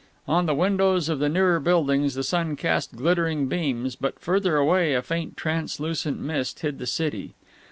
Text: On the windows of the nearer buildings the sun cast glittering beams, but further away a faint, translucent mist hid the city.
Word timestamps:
On 0.27 0.47
the 0.47 0.55
windows 0.55 1.09
of 1.09 1.19
the 1.19 1.29
nearer 1.29 1.59
buildings 1.59 2.15
the 2.15 2.23
sun 2.23 2.55
cast 2.55 2.95
glittering 2.95 3.45
beams, 3.47 3.95
but 3.95 4.17
further 4.19 4.57
away 4.57 4.95
a 4.95 5.03
faint, 5.03 5.37
translucent 5.37 6.17
mist 6.19 6.61
hid 6.61 6.79
the 6.79 6.87
city. 6.87 7.35